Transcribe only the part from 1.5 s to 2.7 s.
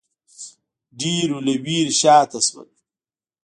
وېرې شا ته شول